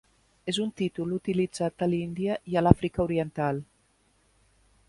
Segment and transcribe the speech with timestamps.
[0.53, 3.61] És un títol utilitzat a l'Índia i a l'Àfrica oriental.